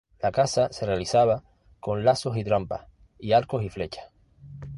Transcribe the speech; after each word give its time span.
La 0.19 0.31
caza 0.31 0.69
se 0.73 0.87
realizaba 0.87 1.43
con 1.79 2.03
lazos 2.03 2.35
y 2.35 2.43
trampas, 2.43 2.87
y 3.19 3.33
arcos 3.33 3.61
y 3.63 3.69
flechas. 3.69 4.09